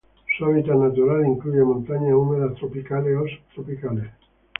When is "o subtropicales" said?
3.15-4.09